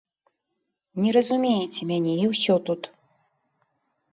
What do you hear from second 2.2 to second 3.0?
і ўсё тут.